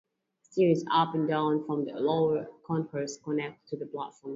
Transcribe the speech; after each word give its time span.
Stairs 0.41 0.83
up 0.91 1.13
and 1.13 1.27
down 1.27 1.63
from 1.67 1.85
the 1.85 1.91
lower 1.93 2.47
concourse 2.65 3.17
connect 3.17 3.67
to 3.67 3.77
the 3.77 3.85
platforms. 3.85 4.29